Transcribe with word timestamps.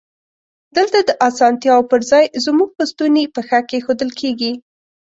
دلته 0.75 0.99
د 1.03 1.09
اسانتیاوو 1.27 1.89
پر 1.91 2.01
ځای 2.11 2.25
زمونږ 2.45 2.69
په 2.77 2.83
ستونی 2.91 3.23
پښه 3.35 3.59
کېښودل 3.69 4.09
کیږی. 4.19 4.51